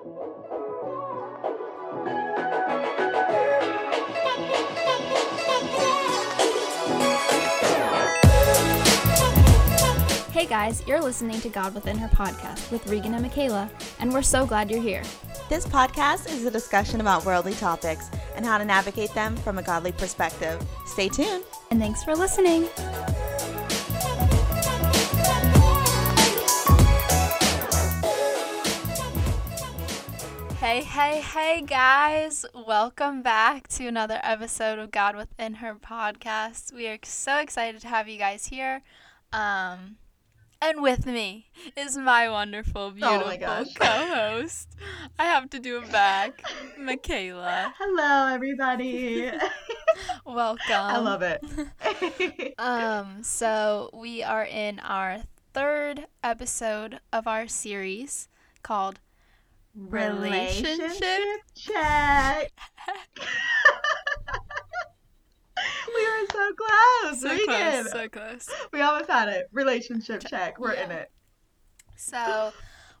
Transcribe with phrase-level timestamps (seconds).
[0.00, 0.06] Hey
[10.46, 14.46] guys, you're listening to God Within Her podcast with Regan and Michaela, and we're so
[14.46, 15.02] glad you're here.
[15.50, 19.62] This podcast is a discussion about worldly topics and how to navigate them from a
[19.62, 20.66] godly perspective.
[20.86, 21.44] Stay tuned.
[21.70, 22.70] And thanks for listening.
[30.70, 32.46] Hey, hey, hey, guys.
[32.54, 36.72] Welcome back to another episode of God Within Her podcast.
[36.72, 38.82] We are so excited to have you guys here.
[39.32, 39.96] Um,
[40.62, 44.68] and with me is my wonderful, beautiful Oh my co-host.
[45.18, 46.40] I have to do it back,
[46.78, 47.74] Michaela.
[47.76, 49.28] Hello, everybody.
[50.24, 50.60] Welcome.
[50.70, 52.54] I love it.
[52.60, 58.28] Um, so we are in our third episode of our series
[58.62, 59.00] called
[59.74, 62.52] Relationship check.
[65.94, 67.20] we were so close.
[67.20, 67.88] So we close, did.
[67.88, 68.48] so close.
[68.72, 69.48] we almost had it.
[69.52, 70.58] Relationship check.
[70.58, 71.10] We're in it.
[71.96, 72.52] So,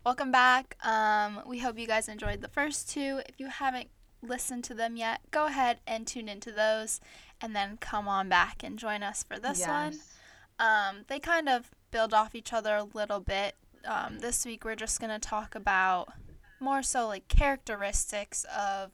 [0.04, 0.76] welcome back.
[0.84, 3.20] Um, we hope you guys enjoyed the first two.
[3.26, 3.88] If you haven't
[4.22, 7.00] listened to them yet, go ahead and tune into those,
[7.40, 9.92] and then come on back and join us for this one.
[9.92, 10.14] Yes.
[10.58, 13.56] Um, they kind of build off each other a little bit.
[13.86, 16.12] Um, this week we're just gonna talk about
[16.60, 18.92] more so like characteristics of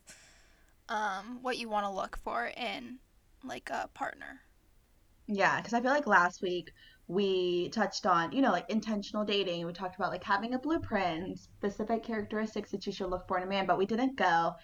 [0.89, 2.99] um, what you want to look for in
[3.45, 4.43] like a partner.
[5.29, 6.71] Yeah, because I feel like last week
[7.09, 9.67] we touched on, you know, like intentional dating.
[9.67, 13.43] We talked about like having a blueprint, specific characteristics that you should look for in
[13.45, 14.55] a man, but we didn't go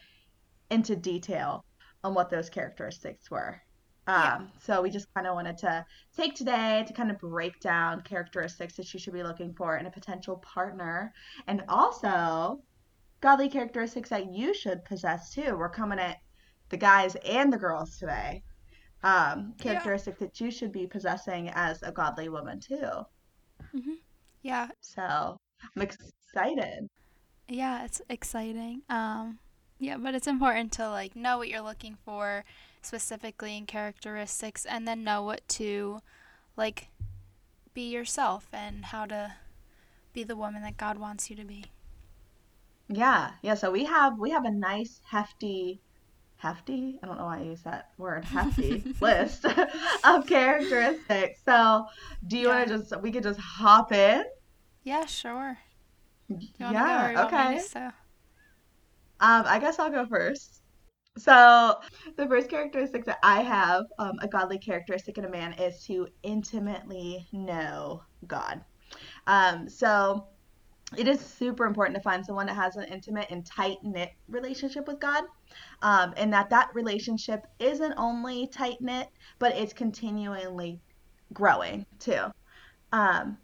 [0.71, 1.65] into detail
[2.05, 3.63] on what those characteristics were.
[4.07, 4.41] Um, Yeah.
[4.59, 5.87] so we just kind of wanted to
[6.17, 9.87] take today to kind of break down characteristics that you should be looking for in
[9.87, 11.13] a potential partner
[11.47, 12.63] and also
[13.23, 15.57] godly characteristics that you should possess too.
[15.57, 16.19] We're coming at
[16.69, 18.43] the guys and the girls today
[19.05, 19.81] um, Yeah.
[19.81, 23.05] characteristic that you should be possessing as a godly woman too.
[23.75, 23.97] Mhm.
[24.43, 25.39] Yeah, So
[25.77, 26.89] I'm excited.
[27.49, 28.83] yeah, it's exciting.
[28.89, 29.39] Um,
[29.79, 32.45] yeah, but it's important to like know what you're looking for
[32.83, 36.03] specifically in characteristics, and then know what to
[36.57, 36.89] like
[37.75, 39.35] be yourself and how to
[40.13, 41.67] be the woman that God wants you to be.
[42.95, 43.55] Yeah, yeah.
[43.55, 45.81] So we have we have a nice hefty,
[46.37, 46.99] hefty.
[47.03, 49.45] I don't know why I use that word hefty list
[50.05, 51.41] of characteristics.
[51.45, 51.87] So
[52.27, 54.25] do you want to just we could just hop in?
[54.85, 55.59] Yeah, sure.
[56.29, 57.25] Do you wanna go or Yeah.
[57.27, 57.59] Okay.
[57.61, 57.93] So,
[59.21, 60.63] Um, I guess I'll go first.
[61.19, 61.81] So,
[62.17, 66.09] the first characteristic that I have, um, a godly characteristic in a man, is to
[66.23, 68.65] intimately know God.
[69.27, 70.29] Um, so,
[70.97, 74.87] it is super important to find someone that has an intimate and tight knit relationship
[74.87, 75.25] with God,
[75.83, 79.09] um, and that that relationship isn't only tight knit,
[79.39, 80.81] but it's continually
[81.33, 82.27] growing too.
[82.93, 83.39] Um,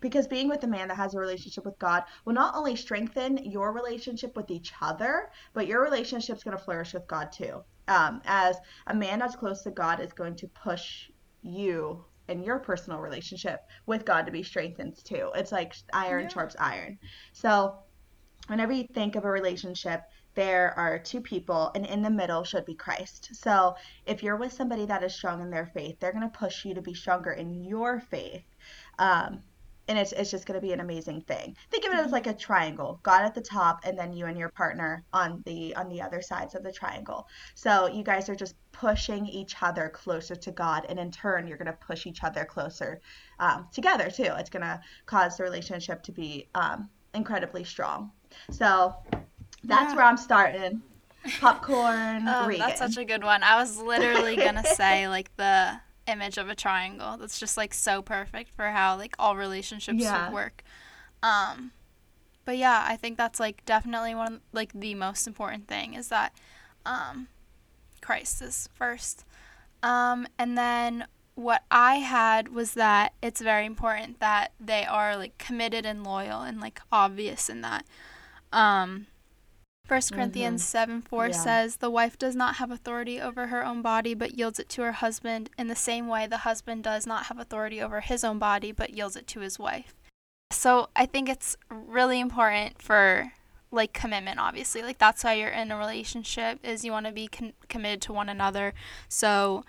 [0.00, 3.38] because being with a man that has a relationship with God will not only strengthen
[3.38, 7.64] your relationship with each other, but your relationship's going to flourish with God too.
[7.88, 8.56] Um, as
[8.86, 13.60] a man that's close to God is going to push you and your personal relationship
[13.86, 15.30] with God to be strengthened too.
[15.34, 16.28] It's like iron Yeah.
[16.28, 16.98] sharps iron.
[17.32, 17.78] So,
[18.48, 20.02] whenever you think of a relationship,
[20.34, 23.30] there are two people, and in the middle should be Christ.
[23.34, 23.76] So,
[24.06, 26.74] if you're with somebody that is strong in their faith, they're going to push you
[26.74, 28.44] to be stronger in your faith.
[28.98, 29.42] Um,
[29.88, 31.56] and it's, it's just going to be an amazing thing.
[31.70, 33.00] Think of it as like a triangle.
[33.02, 36.22] God at the top, and then you and your partner on the on the other
[36.22, 37.26] sides of the triangle.
[37.54, 41.58] So you guys are just pushing each other closer to God, and in turn, you're
[41.58, 43.00] going to push each other closer
[43.38, 44.32] um, together too.
[44.38, 48.10] It's going to cause the relationship to be um, incredibly strong.
[48.50, 48.94] So
[49.64, 49.96] that's Yeah.
[49.96, 50.82] where I'm starting.
[51.40, 52.58] Popcorn, Regan.
[52.66, 53.42] that's such a good one.
[53.42, 57.16] I was literally gonna say like the image of a triangle.
[57.16, 60.30] That's just like so perfect for how like all relationships Yeah.
[60.30, 60.62] work.
[61.22, 61.72] Um,
[62.44, 66.08] but yeah, I think that's like definitely one of, like the most important thing is
[66.08, 66.32] that
[66.84, 67.28] um,
[68.02, 69.24] Christ is first.
[69.82, 75.36] Um, and then what I had was that it's very important that they are like
[75.38, 77.84] committed and loyal and like obvious in that.
[78.52, 79.06] Um,
[79.86, 81.32] 1 Corinthians 7 4 Yeah.
[81.32, 84.82] says, The wife does not have authority over her own body, but yields it to
[84.82, 85.50] her husband.
[85.58, 88.94] In the same way, the husband does not have authority over his own body, but
[88.94, 89.94] yields it to his wife.
[90.50, 93.32] So I think it's really important for
[93.70, 97.26] like commitment obviously like that's why you're in a relationship is you want to be
[97.26, 98.72] con- committed to one another
[99.08, 99.64] so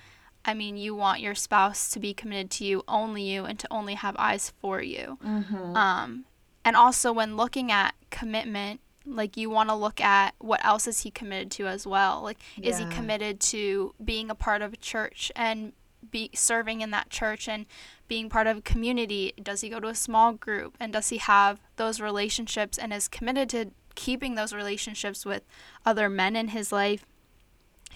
[0.46, 3.68] i mean you want your spouse to be committed to you only you and to
[3.72, 5.76] only have eyes for you Mm-hmm.
[5.76, 6.26] um,
[6.64, 11.02] and also when looking at commitment like you want to look at what else is
[11.02, 12.22] he committed to as well.
[12.22, 15.74] Like is he committed to being a part of a church and
[16.12, 17.66] be serving in that church and
[18.08, 19.34] being part of a community?
[19.42, 20.76] Does he go to a small group?
[20.80, 25.44] And does he have those relationships and is committed to keeping those relationships with
[25.86, 27.06] other men in his life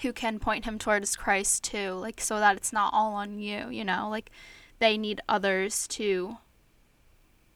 [0.02, 1.94] who can point him towards Christ too?
[1.94, 4.08] Like so that it's not all on you you know?
[4.10, 4.32] Like
[4.80, 6.38] they need others to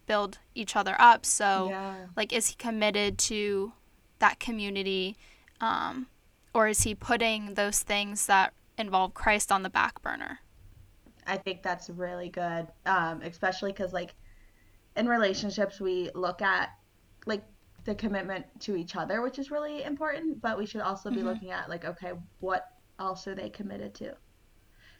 [0.05, 1.95] build each other up so yeah.
[2.15, 3.73] like is he committed to
[4.19, 5.17] that community
[5.61, 6.07] um,
[6.53, 10.39] or is he putting those things that involve christ on the back burner
[11.25, 14.13] I think that's really good, um, especially because like
[14.95, 16.69] in relationships we look at
[17.25, 17.43] like
[17.85, 21.23] the commitment to each other, which is really important, but we should also be Mhm.
[21.23, 22.67] looking at like okay, what
[22.99, 24.17] else are they committed to?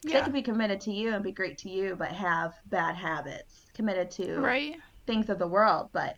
[0.06, 2.60] 'Cause They yeah could be committed to you and be great to you, but have
[2.68, 5.90] bad habits, committed to right things of the world.
[5.94, 6.18] But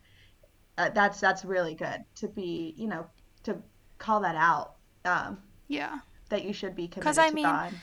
[0.78, 3.08] uh, that's that's really good to be, you know,
[3.44, 3.58] to
[3.98, 4.76] call that out.
[5.06, 5.38] Um,
[5.68, 6.00] yeah
[6.30, 7.74] that you should be committed 'Cause, I to mean, God.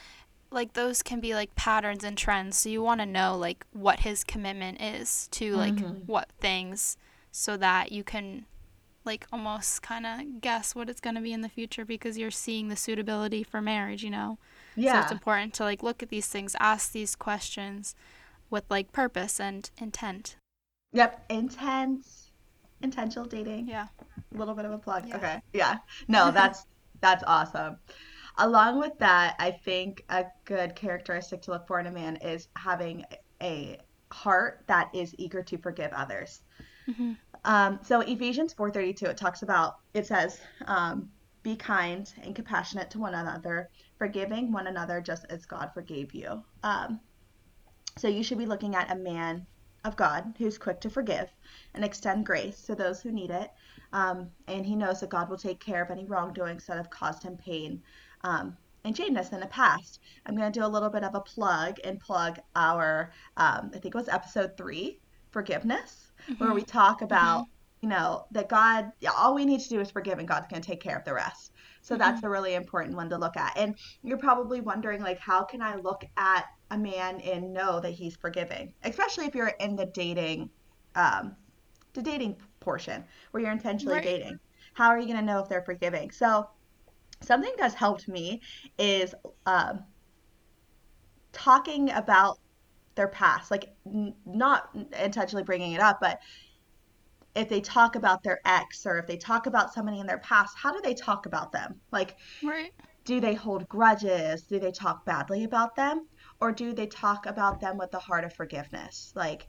[0.51, 4.01] like those can be like patterns and trends so you want to know like what
[4.01, 6.07] his commitment is to like Mhm.
[6.07, 6.97] what things
[7.31, 8.47] so that you can
[9.05, 12.31] like almost kind of guess what it's going to be in the future because you're
[12.33, 14.39] seeing the suitability for marriage you know
[14.77, 14.95] Yeah.
[14.95, 17.95] so it's important to like look at these things ask these questions
[18.51, 20.37] with like purpose and intent
[20.93, 21.25] Yep.
[21.31, 22.31] Intense.
[22.83, 23.69] Intentional dating.
[23.69, 23.87] yeah
[24.35, 25.09] A little bit of a plug.
[25.09, 25.17] Yeah.
[25.17, 25.41] Okay.
[25.53, 25.77] Yeah.
[26.09, 26.65] No, that's
[27.01, 27.77] that's awesome.
[28.39, 32.49] Along with that, I think a good characteristic to look for in a man is
[32.57, 33.05] having
[33.43, 33.79] a
[34.13, 36.41] heart that is eager to forgive others.
[36.87, 37.13] hmm
[37.45, 41.09] Um, so Ephesians 4:32 it talks about it says um,
[41.43, 43.69] be kind and compassionate to one another,
[43.99, 46.43] forgiving one another just as God forgave you.
[46.63, 47.01] Um,
[47.99, 49.47] so you should be looking at a man
[49.85, 51.29] of God who's quick to forgive
[51.75, 53.51] and extend grace to those who need it.
[53.93, 57.23] Um, and he knows that God will take care of any wrongdoings that have caused
[57.23, 57.83] him pain
[58.25, 60.01] um, and shameness in the past.
[60.27, 63.79] I'm going to do a little bit of a plug and plug our, um, I
[63.79, 65.01] think it was episode three,
[65.31, 67.47] forgiveness, where we talk about,
[67.81, 70.67] you know, that God, all we need to do is forgive and God's going to
[70.67, 71.53] take care of the rest.
[71.81, 73.57] So that's a really important one to look at.
[73.57, 77.93] And you're probably wondering, like, how can I look at a man and know that
[77.93, 78.75] he's forgiving?
[78.83, 80.51] Especially if you're in the dating,
[80.95, 81.37] um,
[81.95, 84.05] the dating portion where you're intentionally Right.
[84.05, 84.39] dating.
[84.75, 86.11] How are you going to know if they're forgiving?
[86.11, 86.49] So
[87.23, 88.41] something that's helped me
[88.79, 89.15] is
[89.47, 89.85] um,
[91.33, 92.39] talking about
[92.95, 96.21] their past, like n- not intentionally bringing it up, but
[97.35, 100.55] if they talk about their ex or if they talk about somebody in their past,
[100.61, 101.81] how do they talk about them?
[101.91, 102.73] Like, right
[103.05, 104.43] do they hold grudges?
[104.43, 106.07] Do they talk badly about them?
[106.43, 109.13] Or do they talk about them with the heart of forgiveness?
[109.17, 109.49] Like,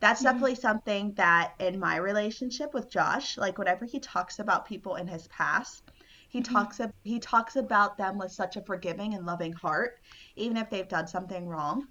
[0.00, 0.22] that's Mhm.
[0.22, 5.08] definitely something that in my relationship with Josh, like whenever he talks about people in
[5.08, 5.82] his past,
[6.30, 6.64] he Mhm.
[6.66, 9.92] talks he talks about them with such a forgiving and loving heart,
[10.36, 11.88] even if they've done something wrong.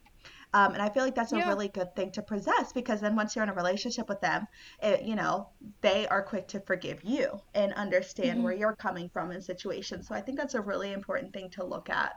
[0.54, 3.36] Um, and I feel like that's a really good thing to possess because then once
[3.36, 4.46] you're in a relationship with them,
[4.82, 5.50] it, you know,
[5.82, 8.44] they are quick to forgive you and understand Mhm.
[8.44, 10.08] where you're coming from in situations.
[10.08, 12.14] So I think that's a really important thing to look at.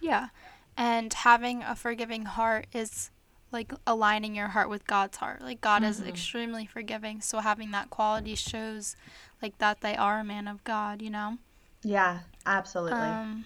[0.00, 0.28] Yeah.
[0.76, 3.10] And having a forgiving heart is
[3.50, 5.42] like aligning your heart with God's heart.
[5.42, 6.08] Like God is Mhm.
[6.08, 8.96] extremely forgiving, so having that quality shows
[9.42, 11.38] like that they are a man of God, you know?
[11.82, 12.96] Yeah, absolutely.
[12.96, 13.44] Um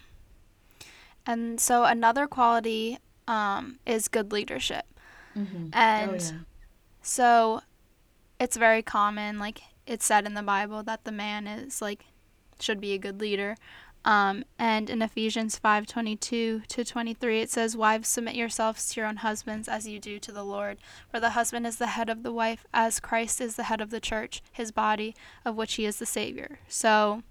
[1.26, 4.84] and so another quality um is good leadership.
[5.34, 6.46] hmm And
[7.02, 7.62] so
[8.38, 12.04] it's very common, like it's said in the Bible, that the man is like
[12.60, 13.56] should be a good leader.
[14.06, 18.88] Um, and in Ephesians five twenty two to twenty three, it says, "Wives, submit yourselves
[18.88, 20.78] to your own husbands as you do to the Lord.
[21.10, 23.90] For the husband is the head of the wife, as Christ is the head of
[23.90, 27.24] the church, his body, of which he is the Savior." So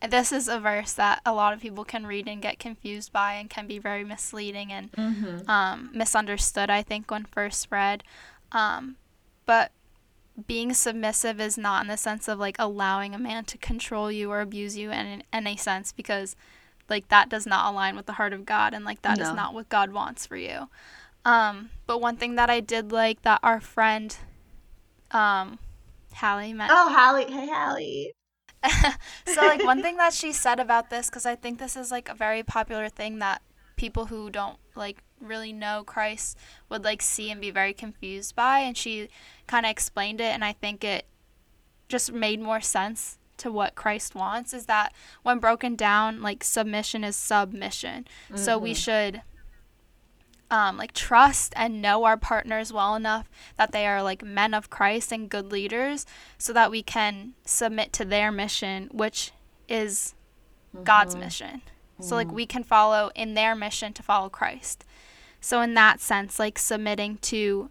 [0.00, 3.34] this is a verse that a lot of people can read and get confused by,
[3.34, 8.04] and can be very misleading and hmm um, misunderstood, I think, when first read.
[8.52, 8.96] Um,
[9.44, 9.72] but
[10.46, 14.30] being submissive is not in the sense of like allowing a man to control you
[14.30, 16.36] or abuse you in, in any sense because
[16.88, 19.34] like that does not align with the heart of God and like that is No.
[19.34, 20.68] not what God wants for you.
[21.24, 24.16] Um, but one thing that I did like that our friend
[25.10, 25.58] um,
[26.14, 27.30] Hallie met Oh, Hallie.
[27.30, 28.12] Hey, Hallie.
[29.26, 32.08] so like one thing that she said about this because i think this is like
[32.08, 33.40] a very popular thing that
[33.78, 36.36] people who don't like really know christ
[36.68, 39.08] would like see and be very confused by and she
[39.46, 41.06] kind of explained it and i think it
[41.88, 44.92] just made more sense to what christ wants is that
[45.22, 48.76] when broken down like submission is submission so we Mhm.
[48.76, 49.22] should
[50.50, 54.70] um, like trust and know our partners well enough that they are like men of
[54.70, 56.06] Christ and good leaders
[56.38, 59.32] so that we can submit to their mission, which
[59.68, 60.14] is
[60.74, 60.84] mm-hmm.
[60.84, 61.62] God's mission.
[62.00, 62.34] So like mm.
[62.34, 64.84] we can follow in their mission to follow Christ.
[65.40, 67.70] So in that sense, like submitting to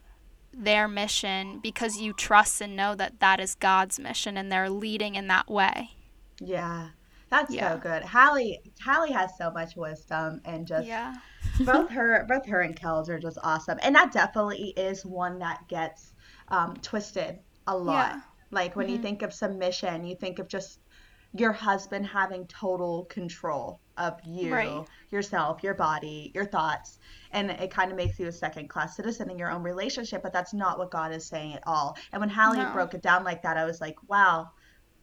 [0.54, 5.16] their mission because you trust and know that that is God's mission and they're leading
[5.16, 5.92] in that way.
[6.40, 6.90] Yeah.
[7.30, 7.74] That's yeah.
[7.74, 8.04] so good.
[8.04, 11.16] Hallie Hallie has so much wisdom and just yeah.
[11.60, 13.78] both her both her and Kels are just awesome.
[13.84, 16.14] And that definitely is one that gets
[16.48, 18.14] um, twisted a lot.
[18.14, 18.22] Yeah.
[18.52, 18.96] Like when mm-hmm.
[18.96, 20.80] you think of submission, you think of just
[21.34, 24.86] your husband having total control of you, right.
[25.12, 27.00] yourself, your body, your thoughts.
[27.32, 30.32] And it kind of makes you a second class citizen in your own relationship, but
[30.32, 31.98] that's not what God is saying at all.
[32.12, 32.72] And when Hallie no.
[32.72, 34.52] broke it down like that, I was like, wow,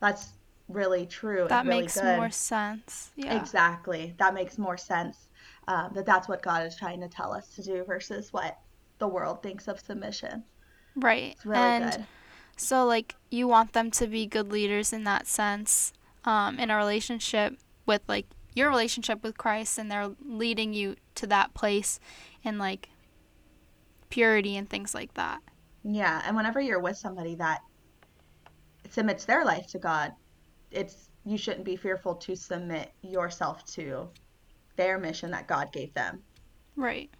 [0.01, 0.29] that's
[0.69, 1.47] really true.
[1.49, 2.17] That really makes good.
[2.17, 3.11] more sense.
[3.17, 3.39] Yeah.
[3.41, 4.15] Exactly.
[4.19, 5.29] That makes more sense.
[5.69, 8.59] Um, that that's what God is trying to tell us to do versus what
[8.99, 10.45] the world thinks of submission.
[10.97, 11.33] Right.
[11.33, 12.07] It's really and good.
[12.57, 15.93] So, like, you want them to be good leaders in that sense
[16.25, 21.27] um, in a relationship with, like, your relationship with Christ, and they're leading you to
[21.27, 22.01] that place
[22.45, 22.89] and like,
[24.15, 25.41] purity and things like that.
[25.83, 26.23] Yeah.
[26.25, 27.63] And whenever you're with somebody that
[28.91, 30.13] submits their life to God,
[30.71, 34.09] it's you shouldn't be fearful to submit yourself to
[34.77, 36.23] their mission that God gave them.
[36.77, 37.11] Right.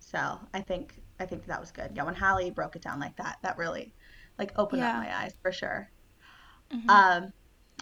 [0.00, 1.92] So I think I think that was good.
[1.94, 3.94] Yeah, when Hallie broke it down like that, that really
[4.38, 4.98] like opened yeah.
[4.98, 5.88] up my eyes for sure.
[6.74, 6.90] Mm-hmm.
[6.90, 7.32] Um,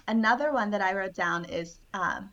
[0.06, 2.28] another one that I wrote down is um,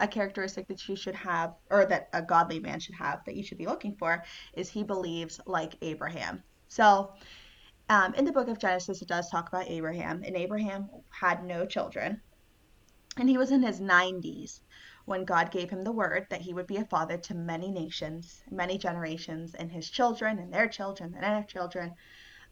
[0.00, 3.42] a characteristic that you should have, or that a godly man should have, that you
[3.42, 4.24] should be looking for,
[4.54, 6.42] is he believes like Abraham.
[6.68, 7.12] So
[7.88, 11.64] um, in the book of Genesis, it does talk about Abraham, and Abraham had no
[11.64, 12.20] children.
[13.16, 14.60] And he was in his 90s
[15.06, 18.42] when God gave him the word that he would be a father to many nations,
[18.50, 21.94] many generations, and his children and their children and their children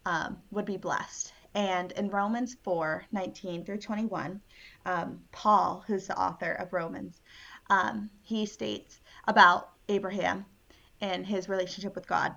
[0.07, 1.33] um, would be blessed.
[1.57, 4.43] And in Romans 4 19 through 21,
[4.85, 7.23] um, Paul, who's the author of Romans,
[7.71, 10.45] um, he states about Abraham
[11.01, 12.37] and his relationship with God.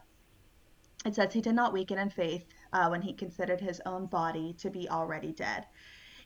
[1.05, 4.55] It says, He did not weaken in faith uh, when he considered his own body
[4.59, 5.65] to be already dead.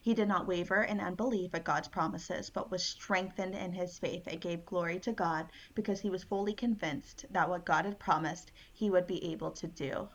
[0.04, 4.26] He did not waver in unbelief at God's promises, but was strengthened in his faith
[4.26, 8.52] and gave glory to God because he was fully convinced that what God had promised
[8.74, 10.06] he would be able to do.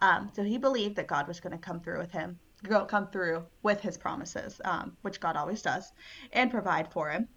[0.00, 3.06] Um, so he believed that God was going to come through with him, go, come
[3.12, 5.92] through with his promises, um, which God always does,
[6.32, 7.28] and provide for him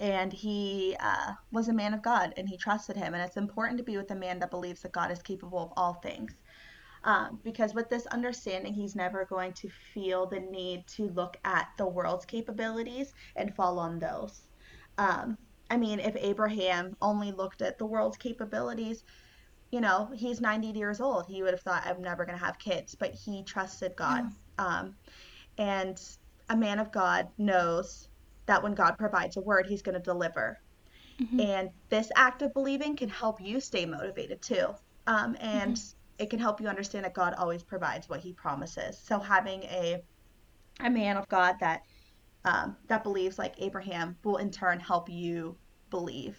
[0.00, 3.14] and he uh, was a man of God and he trusted him.
[3.14, 5.72] And it's important to be with a man that believes that God is capable of
[5.78, 6.34] all things.
[7.06, 11.68] Um, because with this understanding, he's never going to feel the need to look at
[11.78, 14.42] the world's capabilities and fall on those.
[14.98, 15.38] Um,
[15.70, 19.04] I mean, if Abraham only looked at the world's capabilities,
[19.70, 21.26] you know, he's 90 years old.
[21.28, 24.24] He would have thought, I'm never going to have kids, but he trusted God.
[24.58, 24.66] Yeah.
[24.66, 24.96] Um,
[25.58, 26.02] and
[26.50, 28.08] a man of God knows
[28.46, 30.58] that when God provides a word, he's going to deliver.
[31.20, 31.40] Mm-hmm.
[31.40, 34.74] And this act of believing can help you stay motivated too.
[35.06, 38.98] Um, and mm-hmm it can help you understand that God always provides what He promises.
[38.98, 40.02] So having a
[40.80, 41.82] a man of God that
[42.44, 45.58] um, that believes like Abraham will in turn help you
[45.90, 46.38] believe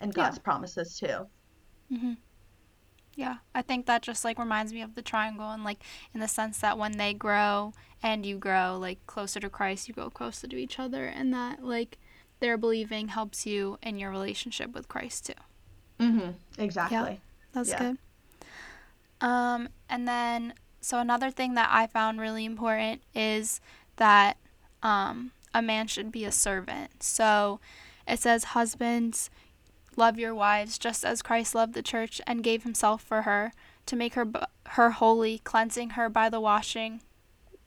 [0.00, 0.42] in God's yeah.
[0.42, 1.26] promises too.
[1.90, 2.14] hmm
[3.14, 5.82] Yeah, I think that just like reminds me of the triangle, and like
[6.14, 7.72] in the sense that when they grow
[8.02, 11.64] and you grow like closer to Christ, you grow closer to each other, and that
[11.64, 11.98] like
[12.40, 15.32] their believing helps you in your relationship with Christ too.
[16.00, 16.30] Mm-hmm.
[16.58, 17.12] Exactly.
[17.12, 17.18] Yeah,
[17.52, 17.78] that's yeah.
[17.78, 17.98] good.
[19.20, 23.60] Um, and then, so another thing that I found really important is
[23.96, 24.36] that
[24.82, 27.02] um, a man should be a servant.
[27.02, 27.60] So
[28.06, 29.30] it says, Husbands,
[29.96, 33.52] love your wives just as Christ loved the church and gave himself for her
[33.86, 34.26] to make her,
[34.70, 37.00] her holy, cleansing her by the washing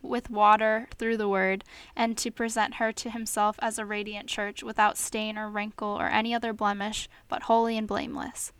[0.02, 1.64] with water through the word,
[1.96, 6.08] and to present her to himself as a radiant church without stain or wrinkle or
[6.08, 8.54] any other blemish, but holy and blameless.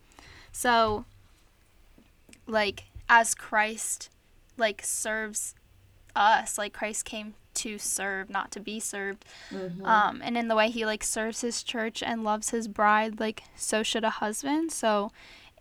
[0.52, 1.06] So
[2.50, 4.10] like as Christ
[4.58, 5.56] like serves
[6.16, 9.26] us, like Christ came to serve, not to be served.
[9.52, 9.86] Mm-hmm.
[9.86, 13.44] Um, and in the way he like serves his church and loves his bride, like
[13.56, 14.72] so should a husband.
[14.72, 15.12] So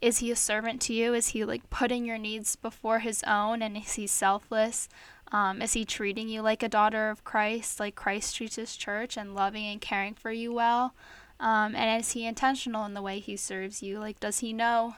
[0.01, 1.15] is he a servant to you?
[1.15, 4.89] Is he like putting your needs before his own and is he selfless?
[5.31, 9.17] Um, is he treating you like a daughter of Christ, like Christ treats his church
[9.17, 10.95] and loving and caring for you well?
[11.41, 13.99] Um, and is he intentional in the way he serves you?
[13.99, 14.97] Like, does he know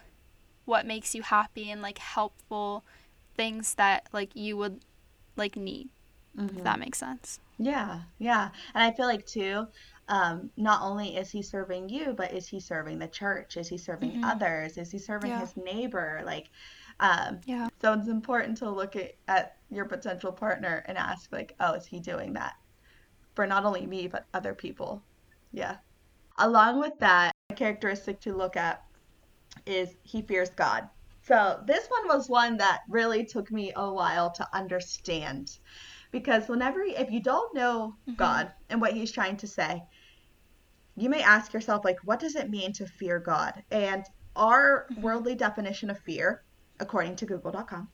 [0.64, 2.84] what makes you happy and like helpful
[3.36, 4.80] things that like you would
[5.36, 5.88] like need.
[6.36, 6.58] Mm-hmm.
[6.58, 7.40] If that makes sense.
[7.58, 8.50] Yeah, yeah.
[8.74, 9.66] And I feel like too,
[10.08, 13.56] um, not only is he serving you, but is he serving the church?
[13.56, 14.24] Is he serving mm-hmm.
[14.24, 14.78] others?
[14.78, 15.40] Is he serving yeah.
[15.40, 16.22] his neighbor?
[16.24, 16.48] Like,
[17.00, 17.68] um, yeah.
[17.80, 21.86] So it's important to look at, at your potential partner and ask, like, oh, is
[21.86, 22.54] he doing that
[23.34, 25.02] for not only me, but other people?
[25.52, 25.76] Yeah.
[26.38, 28.84] Along with that, a characteristic to look at
[29.66, 30.88] is he fears God.
[31.22, 35.58] So this one was one that really took me a while to understand
[36.10, 38.16] because whenever if you don't know mm-hmm.
[38.16, 39.82] God and what he's trying to say,
[40.96, 43.62] you may ask yourself like what does it mean to fear God?
[43.70, 44.04] And
[44.34, 45.02] our mm-hmm.
[45.02, 46.42] worldly definition of fear,
[46.80, 47.88] according to google.com,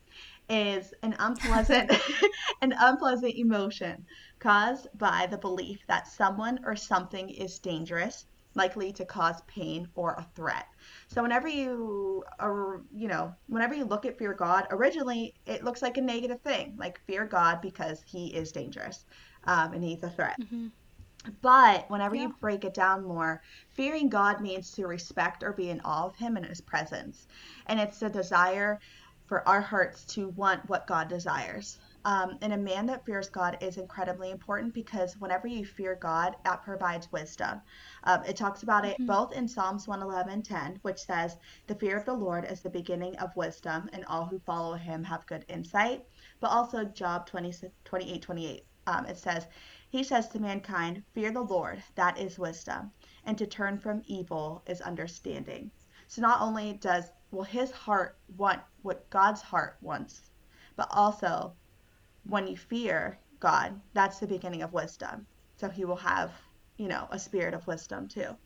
[0.48, 1.92] is an unpleasant
[2.62, 4.06] an unpleasant emotion
[4.38, 10.14] caused by the belief that someone or something is dangerous likely to cause pain or
[10.14, 10.66] a threat.
[11.08, 15.82] So whenever you are, you know, whenever you look at fear God, originally it looks
[15.82, 19.04] like a negative thing, like fear God because he is dangerous
[19.44, 20.40] um, and he's a threat.
[20.40, 20.68] Mm-hmm.
[21.42, 22.22] But whenever yeah.
[22.22, 26.16] you break it down more, fearing God means to respect or be in awe of
[26.16, 27.26] him and his presence.
[27.66, 28.80] And it's a desire
[29.26, 31.78] for our hearts to want what God desires.
[32.06, 36.36] Um, and a man that fears God is incredibly important because whenever you fear God,
[36.44, 37.60] that provides wisdom.
[38.04, 39.06] Um, it talks about it mm-hmm.
[39.06, 41.36] both in Psalms 111 10, which says,
[41.66, 45.02] The fear of the Lord is the beginning of wisdom, and all who follow him
[45.02, 46.06] have good insight.
[46.38, 47.52] But also Job 20,
[47.84, 48.66] 28 28.
[48.86, 49.48] Um, it says,
[49.88, 52.92] He says to mankind, Fear the Lord, that is wisdom,
[53.24, 55.72] and to turn from evil is understanding.
[56.06, 60.30] So not only does will his heart want what God's heart wants,
[60.76, 61.56] but also
[62.28, 65.26] when you fear God, that's the beginning of wisdom.
[65.56, 66.32] So he will have,
[66.76, 68.36] you know, a spirit of wisdom too.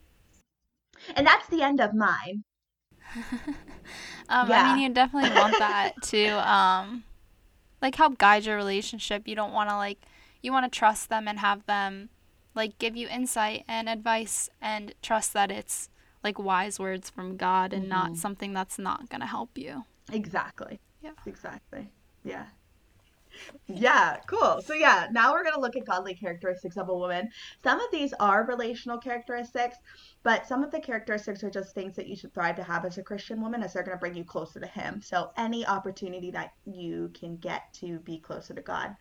[1.17, 2.45] And that's the end of mine.
[4.29, 4.63] um, yeah.
[4.63, 7.05] I mean, you definitely want that to, um,
[7.81, 9.27] like, help guide your relationship.
[9.27, 9.99] You don't want to, like,
[10.43, 12.11] you want to trust them and have them,
[12.55, 15.89] like, give you insight and advice and trust that it's,
[16.23, 17.91] like, wise words from God and mm-hmm.
[17.91, 19.85] not something that's not going to help you.
[20.13, 20.79] Exactly.
[21.03, 21.13] Yeah.
[21.27, 21.91] Exactly.
[22.23, 22.47] Yeah
[23.67, 24.61] yeah, cool.
[24.63, 27.29] So yeah, now we're gonna look at godly characteristics of a woman.
[27.63, 29.77] Some of these are relational characteristics,
[30.23, 32.99] but some of the characteristics are just things that you should thrive to have as
[32.99, 35.01] a Christian woman, as they're gonna bring you closer to Him.
[35.03, 38.97] So any opportunity that you can get to be closer to God,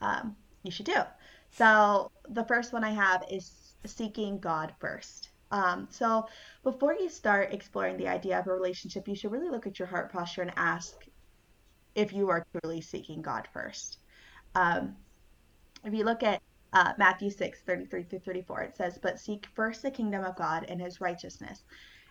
[0.00, 1.02] um, you should do.
[1.50, 5.30] So the first one I have is seeking God first.
[5.50, 6.26] Um, so
[6.64, 9.86] before you start exploring the idea of a relationship, you should really look at your
[9.86, 10.96] heart posture and ask
[11.94, 13.98] if you are truly seeking God first.
[14.54, 14.96] Um,
[15.84, 16.40] if you look at
[16.72, 20.64] uh, Matthew 6, 33 through 34, it says, But seek first the kingdom of God
[20.68, 21.64] and his righteousness,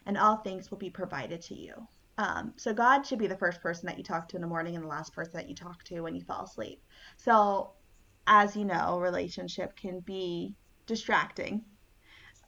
[0.06, 1.74] and all things will be provided to you.
[2.18, 4.76] Um, so God should be the first person that you talk to in the morning
[4.76, 6.84] and the last person that you talk to when you fall asleep.
[7.18, 7.72] So,
[8.28, 10.54] as you know, relationship can be
[10.86, 11.64] distracting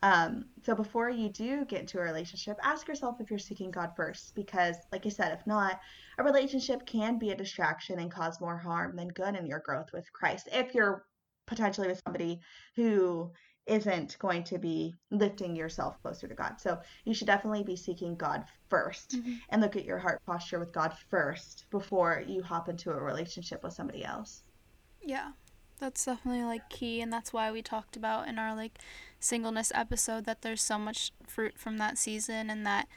[0.03, 3.91] um, so before you do get into a relationship, ask yourself if you're seeking God
[3.95, 5.79] first, because, like I said, if not,
[6.17, 9.93] a relationship can be a distraction and cause more harm than good in your growth
[9.93, 10.49] with Christ.
[10.51, 11.05] If you're
[11.47, 12.41] potentially with somebody
[12.75, 13.31] who
[13.65, 16.59] isn't going to be lifting yourself closer to God.
[16.59, 19.33] So you should definitely be seeking God 1st mm-hmm.
[19.49, 23.63] and look at your heart posture with God first before you hop into a relationship
[23.63, 24.43] with somebody else.
[25.01, 25.31] Yeah.
[25.79, 28.79] That's definitely like key and that's why we talked about in our like
[29.23, 32.87] singleness episode that there's so much fruit from that season and that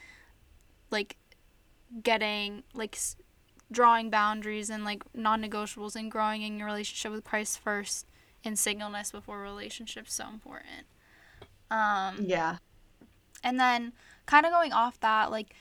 [0.90, 1.16] like
[2.02, 2.98] getting like
[3.70, 8.06] drawing boundaries and like non-negotiables and growing in your relationship with Christ first
[8.42, 10.86] in singleness before relationships so important.
[11.70, 12.56] Um yeah.
[13.44, 13.92] And then
[14.26, 15.54] kind of going off that like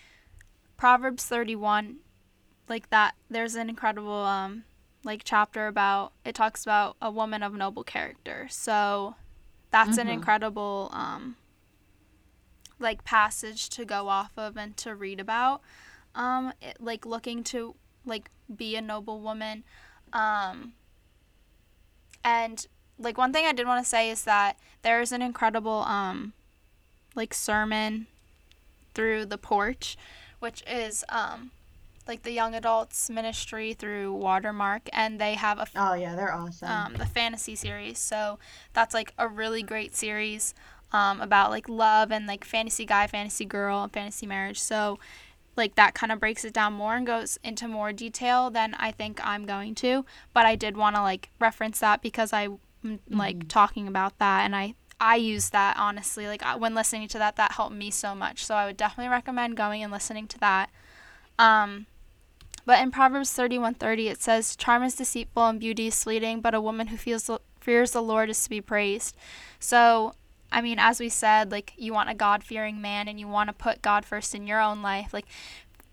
[0.77, 1.97] Proverbs 31
[2.67, 4.63] like that there's an incredible um
[5.03, 8.47] like chapter about it talks about a woman of noble character.
[8.49, 9.15] So
[9.75, 10.07] that's mm-hmm.
[10.07, 11.35] an incredible um
[12.79, 15.59] like passage to go off of and to read about.
[16.15, 19.65] Um it, like looking to like be a noble woman.
[20.13, 20.75] Um
[22.23, 22.65] and
[22.97, 26.31] like one thing I did want to say is that there is an incredible um
[27.13, 28.07] like sermon
[28.93, 29.97] through the porch
[30.39, 31.51] which is um
[32.07, 36.69] like the young adults ministry through Watermark, and they have a oh yeah, they're awesome.
[36.69, 38.39] Um, the fantasy series, so
[38.73, 40.53] that's like a really great series
[40.91, 44.59] um, about like love and like fantasy guy, fantasy girl, and fantasy marriage.
[44.59, 44.99] So
[45.55, 48.91] like that kind of breaks it down more and goes into more detail than I
[48.91, 50.05] think I'm going to.
[50.33, 52.47] But I did want to like reference that because I
[52.83, 53.47] mm, like mm-hmm.
[53.47, 56.27] talking about that, and I I use that honestly.
[56.27, 58.45] Like when listening to that, that helped me so much.
[58.45, 60.69] So I would definitely recommend going and listening to that.
[61.37, 61.87] Um,
[62.65, 66.61] But in Proverbs 31:30 it says, "Charm is deceitful and beauty is fleeting, but a
[66.61, 69.15] woman who feels fears the Lord is to be praised."
[69.59, 70.15] So,
[70.51, 73.53] I mean, as we said, like you want a God-fearing man and you want to
[73.53, 75.27] put God first in your own life, like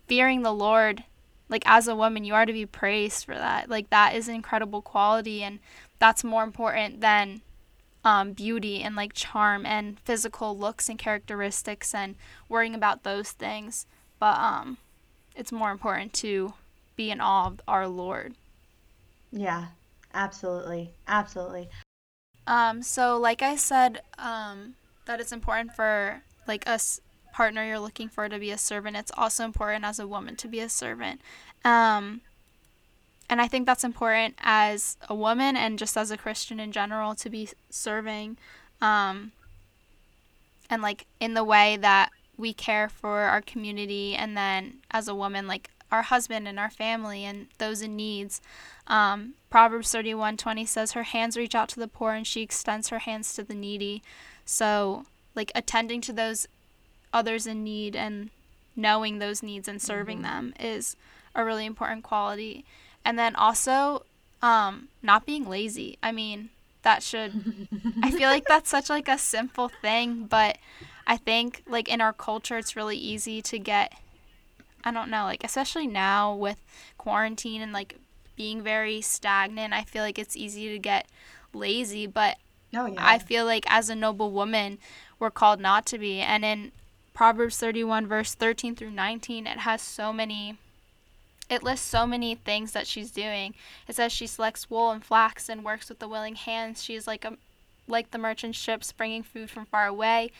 [0.07, 1.03] fearing the Lord
[1.49, 4.35] like as a woman you are to be praised for that like that is an
[4.35, 5.59] incredible quality and
[5.99, 7.41] that's more important than
[8.03, 12.15] um, beauty and like charm and physical looks and characteristics and
[12.49, 13.85] worrying about those things
[14.19, 14.77] but um
[15.35, 16.53] it's more important to
[16.95, 18.33] be in awe of our lord
[19.31, 19.65] yeah
[20.13, 21.69] absolutely absolutely
[22.47, 24.75] um so like i said um
[25.05, 27.01] that it's important for like us
[27.33, 30.47] partner you're looking for to be a servant, it's also important as a woman to
[30.47, 31.19] be a servant.
[31.65, 32.21] Um,
[33.29, 37.15] and I think that's important as a woman and just as a Christian in general
[37.15, 38.37] to be serving
[38.79, 39.31] um,
[40.69, 45.15] and like in the way that we care for our community and then as a
[45.15, 48.41] woman like our husband and our family and those in needs.
[48.87, 52.99] Um, Proverbs 31:20 says her hands reach out to the poor and she extends her
[52.99, 54.01] hands to the needy.
[54.43, 56.47] So like attending to those
[57.13, 58.31] others in need and
[58.75, 60.49] knowing those needs and serving mm-hmm.
[60.49, 60.95] them is
[61.35, 62.65] a really important quality.
[63.05, 64.03] And then also
[64.41, 65.99] um, not being lazy.
[66.01, 66.49] I mean,
[66.81, 67.67] that should
[68.01, 70.57] I feel like that's such like a simple thing, but
[71.05, 73.93] I think like in our culture it's really easy to get
[74.83, 76.57] I don't know, like especially now with
[76.97, 77.97] quarantine and like
[78.35, 81.07] being very stagnant, I feel like it's easy to get
[81.53, 82.37] lazy, but
[82.75, 82.95] oh, yeah.
[82.99, 84.79] I feel like as a noble woman,
[85.19, 86.19] we're called not to be.
[86.19, 86.71] And in
[87.13, 90.57] Proverbs 31, verse 13 through 19, it has so many,
[91.49, 93.53] it lists so many things that she's doing.
[93.87, 96.83] It says she selects wool and flax and works with the willing hands.
[96.83, 97.37] She's like a,
[97.87, 100.31] like the merchant ships bringing food from far away.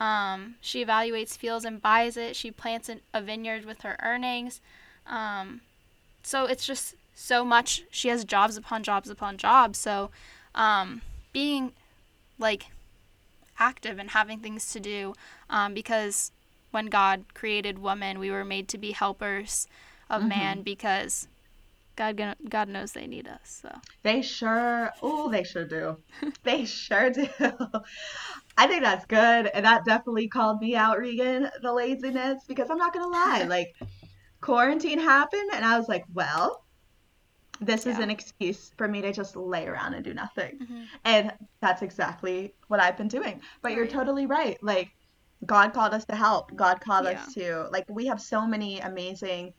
[0.00, 2.36] Um, she evaluates fields and buys it.
[2.36, 4.60] She plants a vineyard with her earnings.
[5.06, 5.60] Um,
[6.22, 7.84] so it's just so much.
[7.90, 9.78] She has jobs upon jobs upon jobs.
[9.78, 10.10] So
[10.54, 11.02] um,
[11.32, 11.72] being
[12.38, 12.66] like
[13.58, 15.14] active and having things to do
[15.48, 16.32] um, because
[16.70, 19.68] when God created woman, we were made to be helpers
[20.10, 20.28] of mm-hmm.
[20.28, 21.28] man because
[21.96, 23.60] God God knows they need us.
[23.62, 23.70] So
[24.02, 25.98] they sure, oh, they sure do.
[26.42, 27.28] they sure do.
[28.56, 32.78] I think that's good, and that definitely called me out, Regan, the laziness, because I'm
[32.78, 33.74] not gonna lie, like
[34.40, 36.64] quarantine happened, and I was like, well,
[37.60, 37.92] this yeah.
[37.92, 40.58] is an excuse for me to just lay around and do nothing.
[40.58, 40.82] Mm-hmm.
[41.04, 43.40] And that's exactly what I've been doing.
[43.62, 43.76] But right.
[43.76, 44.58] you're totally right.
[44.62, 44.90] Like,
[45.46, 46.54] God called us to help.
[46.56, 47.12] God called yeah.
[47.12, 49.52] us to, like, we have so many amazing,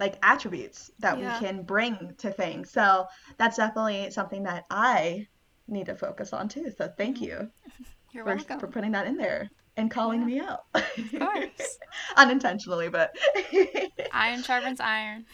[0.00, 1.38] like, attributes that yeah.
[1.38, 2.70] we can bring to things.
[2.70, 3.06] So
[3.38, 5.28] that's definitely something that I
[5.72, 6.72] need to focus on too.
[6.76, 7.24] So thank mm-hmm.
[7.24, 7.50] you.
[8.12, 8.60] You're for, welcome.
[8.60, 10.26] For putting that in there and calling yeah.
[10.26, 10.64] me out.
[10.74, 11.78] Of course.
[12.16, 13.14] Unintentionally, but.
[14.12, 15.24] iron sharpens iron.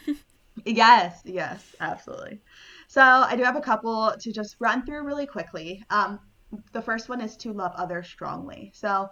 [0.64, 2.40] Yes, yes, absolutely.
[2.86, 5.82] So I do have a couple to just run through really quickly.
[5.90, 6.20] Um,
[6.72, 8.72] the first one is to love others strongly.
[8.74, 9.08] So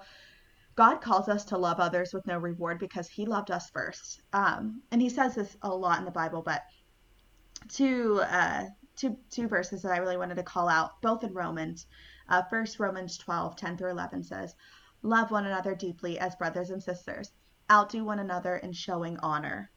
[0.76, 4.22] God calls us to love others with no reward because He loved us first.
[4.32, 6.62] Um, and He says this a lot in the Bible, but
[7.74, 8.64] to uh,
[8.96, 11.86] two two verses that I really wanted to call out, both in Romans.
[12.28, 14.56] Uh, first, Romans 12, 10 through 11 says,
[15.02, 17.30] Love one another deeply as brothers and sisters.
[17.70, 19.70] Outdo one another in showing honor.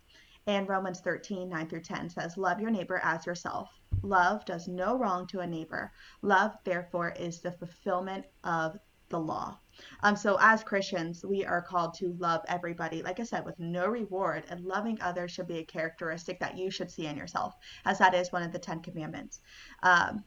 [0.48, 3.70] And Romans 13, 9 through 10 says, Love your neighbor as yourself.
[4.02, 5.92] Love does no wrong to a neighbor.
[6.22, 8.80] Love, therefore, is the fulfillment of
[9.10, 9.60] the law.
[10.02, 13.88] Um, so as Christians, we are called to love everybody, like I said, with no
[13.88, 17.54] reward, and loving others should be a characteristic that you should see in yourself,
[17.86, 19.42] as that is one of the Ten Commandments.
[19.84, 20.24] Um,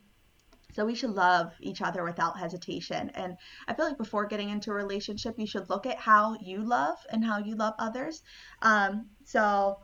[0.74, 3.10] so we should love each other without hesitation.
[3.10, 3.36] And
[3.68, 6.96] I feel like before getting into a relationship, you should look at how you love
[7.10, 8.22] and how you love others.
[8.62, 9.80] Um, so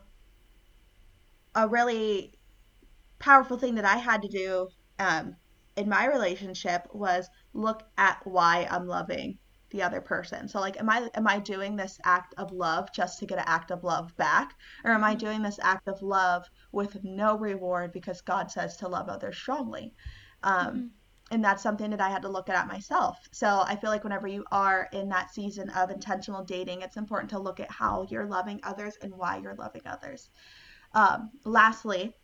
[1.53, 2.33] a really
[3.19, 5.35] powerful thing that I had to do um,
[5.75, 9.37] in my relationship was look at why I'm loving
[9.71, 10.47] the other person.
[10.47, 13.45] So like am I am I doing this act of love just to get an
[13.47, 15.25] act of love back or am I mm-hmm.
[15.25, 19.93] doing this act of love with no reward because God says to love others strongly?
[20.43, 20.85] Um, mm-hmm.
[21.31, 23.17] and that's something that I had to look at myself.
[23.31, 27.29] So I feel like whenever you are in that season of intentional dating, it's important
[27.31, 30.29] to look at how you're loving others and why you're loving others.
[30.93, 32.15] Um, lastly,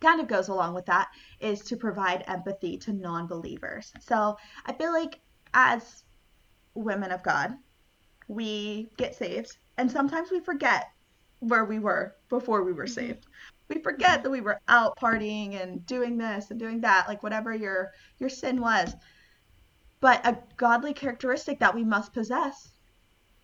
[0.00, 1.08] kind of goes along with that,
[1.40, 3.92] is to provide empathy to non believers.
[4.00, 5.20] So I feel like
[5.54, 6.04] as
[6.76, 7.54] women of God,
[8.28, 10.90] we get saved, and sometimes we forget
[11.40, 12.92] where we were before we were mm-hmm.
[12.92, 13.26] saved.
[13.68, 17.54] We forget that we were out partying and doing this and doing that, like whatever
[17.54, 18.94] your your sin was.
[20.00, 22.72] But a godly characteristic that we must possess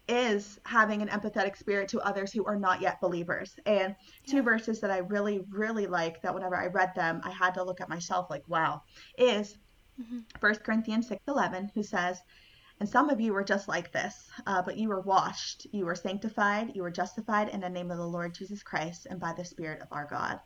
[0.09, 3.57] is having an empathetic spirit to others who are not yet believers.
[3.67, 4.43] And two Yeah.
[4.43, 7.81] verses that I really, really like that whenever I read them, I had to look
[7.81, 8.83] at myself like, wow,
[9.17, 9.59] is
[10.01, 10.25] Mhm.
[10.41, 12.21] 1 Corinthians 6:11, who says,
[12.83, 15.95] "And some of you were just like this, uh, but you were washed, you were
[15.95, 19.45] sanctified, you were justified in the name of the Lord Jesus Christ and by the
[19.45, 20.41] Spirit of our God."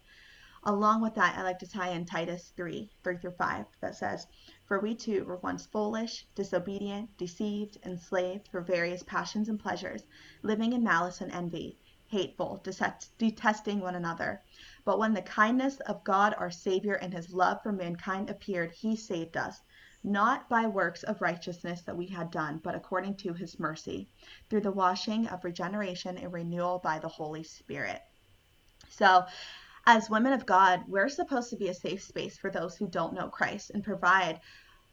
[0.62, 4.26] Along with that, I like to tie in Titus 3 3 through 5 that says,
[4.66, 10.04] For we too were once foolish, disobedient, deceived, enslaved for various passions and pleasures,
[10.42, 14.42] living in malice and envy, hateful, detest- detesting one another.
[14.84, 18.94] But when the kindness of God our Savior and his love for mankind appeared, he
[18.94, 19.62] saved us,
[20.06, 24.08] not by works of righteousness that we had done, but according to his mercy,
[24.48, 28.00] through the washing of regeneration and renewal by the Holy Spirit.
[28.88, 29.26] So,
[29.84, 33.14] as women of God, we're supposed to be a safe space for those who don't
[33.14, 34.40] know Christ and provide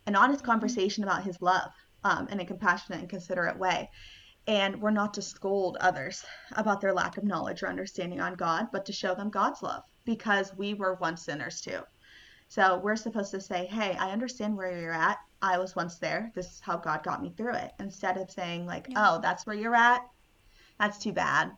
[0.08, 1.72] an honest conversation about his love
[2.04, 3.90] um, in a compassionate and considerate way.
[4.48, 8.70] And we're not to scold others about their lack of knowledge or understanding on God,
[8.72, 11.82] but to show them God's love because we were once sinners too.
[12.54, 15.18] So we're supposed to say, hey, I understand where you're at.
[15.42, 16.32] I was once there.
[16.36, 17.72] This is how God got me through it.
[17.80, 19.16] Instead of saying, like, Yeah.
[19.16, 20.08] oh, that's where you're at.
[20.80, 21.50] That's too bad.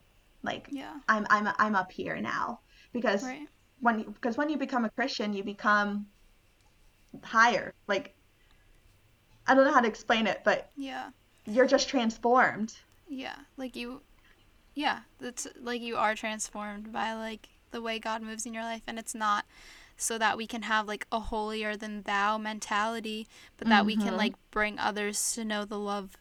[0.42, 0.94] Like, Yeah.
[1.10, 2.62] I'm, I'm, I'm up here now.
[2.94, 3.46] Because Right.
[3.82, 6.08] when because when you become a Christian, you become
[7.24, 7.74] higher.
[7.88, 8.16] Like
[9.48, 11.10] I don't know how to explain it, but Yeah.
[11.46, 12.74] you're just transformed.
[13.10, 13.36] Yeah.
[13.58, 14.02] Like you
[14.76, 18.84] yeah, it's like you are transformed by like the way God moves in your life
[18.88, 19.44] and it's not
[19.98, 23.28] so that we can have like a holier than thou mentality,
[23.58, 24.18] but that we can Mhm.
[24.18, 26.18] like bring others to know the love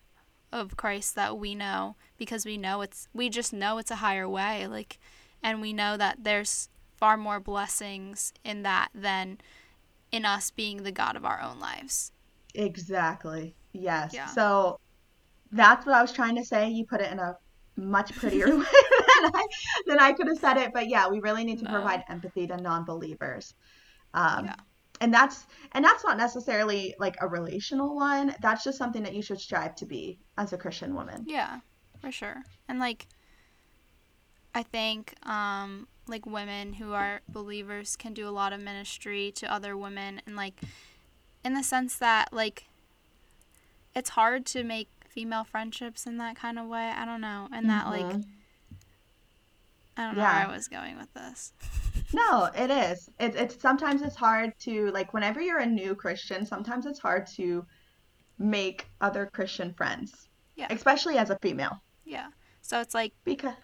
[0.53, 4.29] of Christ that we know because we know it's we just know it's a higher
[4.29, 5.01] way like
[5.43, 9.39] and we know that there's far more blessings in that than
[10.13, 12.13] in us being the god of our own lives.
[12.55, 13.57] Exactly.
[13.73, 14.13] Yes.
[14.15, 14.27] Yeah.
[14.27, 14.79] So
[15.51, 16.69] that's what I was trying to say.
[16.71, 17.37] You put it in a
[17.77, 18.65] much prettier way
[19.35, 19.47] I
[19.87, 20.73] than I could have said it.
[20.73, 21.71] But yeah, we really need to No.
[21.71, 23.55] provide empathy to non-believers.
[24.15, 24.57] Um, Yeah.
[25.01, 28.35] and that's and that's not necessarily like a relational one.
[28.41, 31.27] That's just something that you should strive to be as a Christian woman.
[31.27, 31.61] Yeah,
[32.01, 32.45] for sure.
[32.69, 33.07] And like
[34.55, 39.51] I think um like women who are believers can do a lot of ministry to
[39.53, 40.61] other women and like
[41.45, 42.67] in the sense that like
[43.95, 46.93] it's hard to make female friendships in that kind of way.
[46.95, 47.49] I don't know.
[47.53, 48.25] And that like Mhm.
[49.97, 50.39] I don't know Yeah.
[50.47, 51.53] where I was going with this.
[52.13, 53.09] No, it is.
[53.21, 57.27] It's it's sometimes it's hard to like whenever you're a new Christian, sometimes it's hard
[57.37, 57.65] to
[58.39, 60.67] make other Christian friends, Yeah.
[60.71, 62.29] especially as a female, Yeah.
[62.63, 63.55] So it's like because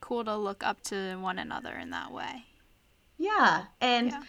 [0.00, 2.44] cool to look up to one another in that way.
[3.18, 4.22] yeah, and Yeah.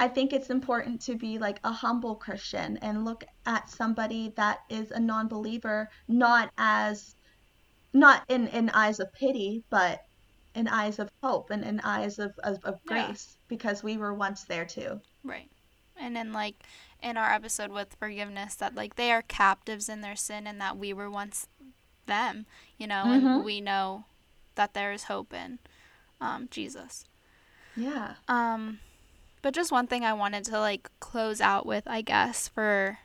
[0.00, 4.60] I think it's important to be like a humble Christian and look at somebody that
[4.68, 7.14] is a non-believer not as
[7.92, 10.00] not in in eyes of pity, but
[10.54, 13.06] in eyes of hope and in eyes of of, of Yeah.
[13.06, 15.00] grace because we were once there too.
[15.22, 15.50] Right.
[15.96, 16.56] And then like
[17.02, 20.76] in our episode with forgiveness that like they are captives in their sin and that
[20.76, 21.46] we were once
[22.06, 22.46] them,
[22.78, 23.12] you know, Mhm.
[23.36, 24.04] and we know
[24.54, 25.58] that there is hope in
[26.20, 27.04] um Jesus.
[27.76, 28.14] Yeah.
[28.28, 28.80] Um
[29.42, 32.98] but just one thing I wanted to like close out with, I guess, for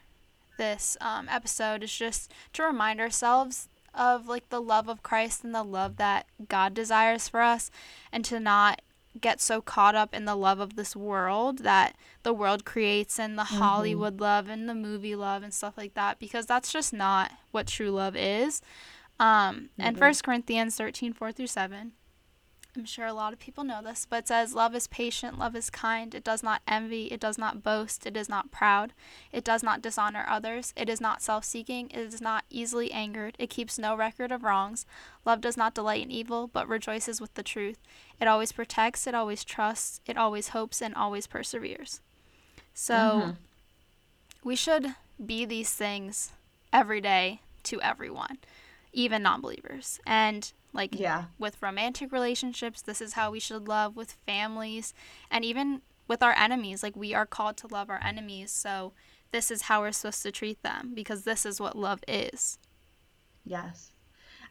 [0.58, 5.54] this um episode is just to remind ourselves of like the love of Christ and
[5.54, 7.70] the love that God desires for us
[8.12, 8.82] and to not
[9.20, 13.38] get so caught up in the love of this world that the world creates and
[13.38, 17.32] the Hollywood love and the movie love and stuff like that because that's just not
[17.52, 18.62] what true love is.
[19.20, 20.02] Um, and Mm-mm.
[20.02, 21.92] 1 Corinthians 13, 4 through 7.
[22.76, 25.56] I'm sure a lot of people know this, but it says, Love is patient, love
[25.56, 28.94] is kind, it does not envy, it does not boast, it is not proud,
[29.32, 33.36] it does not dishonor others, it is not self seeking, it is not easily angered,
[33.40, 34.86] it keeps no record of wrongs.
[35.26, 37.80] Love does not delight in evil, but rejoices with the truth.
[38.22, 42.02] It always protects, it always trusts, it always hopes, and always perseveres.
[42.76, 43.36] So Mhm.
[44.44, 46.32] we should be these things
[46.72, 48.38] every day to everyone,
[48.94, 50.00] even non believers.
[50.06, 51.26] And like Yeah.
[51.38, 54.94] with romantic relationships, this is how we should love with families
[55.32, 56.84] and even with our enemies.
[56.84, 58.52] Like we are called to love our enemies.
[58.52, 58.94] So
[59.32, 62.60] this is how we're supposed to treat them because this is what love is.
[63.46, 63.92] Yes.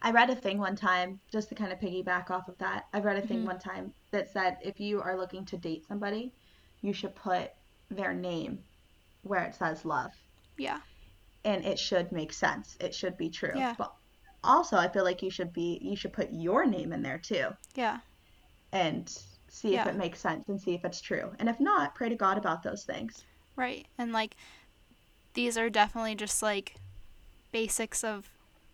[0.01, 2.87] I read a thing one time, just to kind of piggyback off of that.
[2.93, 3.47] I read a thing Mhm.
[3.47, 6.33] one time that said if you are looking to date somebody,
[6.81, 7.51] you should put
[7.89, 8.63] their name
[9.23, 10.13] where it says love.
[10.57, 10.79] Yeah.
[11.43, 12.77] And it should make sense.
[12.79, 13.51] It should be true.
[13.55, 13.75] Yeah.
[13.77, 13.93] But
[14.43, 17.49] also, I feel like you should be you should put your name in there too
[17.75, 17.99] Yeah.
[18.71, 19.09] and
[19.47, 21.31] see if it makes sense and see if it's true.
[21.39, 23.23] And if not, pray to God about those things.
[23.55, 23.87] Right.
[23.97, 24.35] And like
[25.33, 26.75] these are definitely just like
[27.51, 28.29] basics of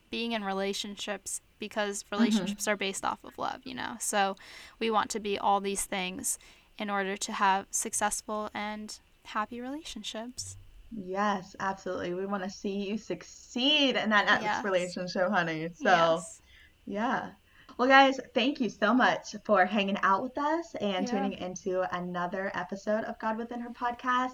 [0.09, 2.71] being in relationships because relationships mm-hmm.
[2.71, 3.95] are based off of love, you know.
[3.99, 4.35] So
[4.79, 6.37] we want to be all these things
[6.77, 10.57] in order to have successful and happy relationships.
[10.91, 12.13] Yes, absolutely.
[12.13, 14.63] We want to see you succeed in that next yes.
[14.63, 15.69] relationship, honey.
[15.73, 16.41] So, yes.
[16.85, 17.29] yeah.
[17.77, 21.11] Well, guys, thank you so much for hanging out with us and yeah.
[21.11, 24.31] tuning into another episode of God Within Her podcast.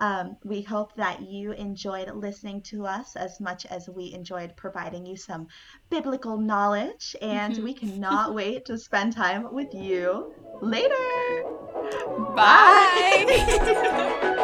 [0.00, 5.06] Um, we hope that you enjoyed listening to us as much as we enjoyed providing
[5.06, 5.46] you some
[5.88, 10.94] biblical knowledge, and we cannot wait to spend time with you later.
[12.36, 14.34] Bye.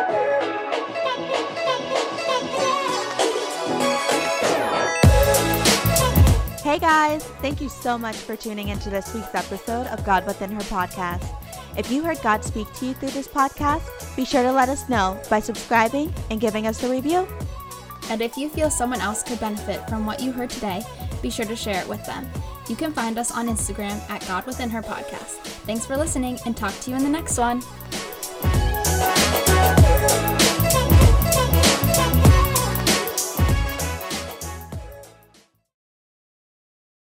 [6.70, 10.52] Hey guys, thank you so much for tuning into this week's episode of God Within
[10.52, 11.26] Her podcast.
[11.76, 14.88] If you heard God speak to you through this podcast, be sure to let us
[14.88, 17.26] know by subscribing and giving us a review.
[18.08, 20.84] And if you feel someone else could benefit from what you heard today,
[21.20, 22.30] be sure to share it with them.
[22.68, 25.40] You can find us on Instagram at God Within Her Podcast.
[25.66, 27.62] Thanks for listening and talk to you in the next one.